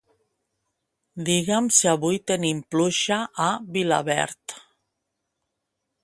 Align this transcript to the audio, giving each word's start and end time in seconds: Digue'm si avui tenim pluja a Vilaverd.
Digue'm 1.25 1.67
si 1.79 1.89
avui 1.91 2.17
tenim 2.31 2.61
pluja 2.75 3.19
a 3.49 3.49
Vilaverd. 3.75 4.55